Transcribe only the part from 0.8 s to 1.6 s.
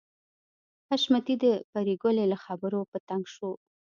حشمتي د